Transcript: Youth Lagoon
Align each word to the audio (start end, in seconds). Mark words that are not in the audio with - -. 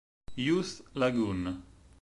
Youth 0.33 0.81
Lagoon 0.95 1.61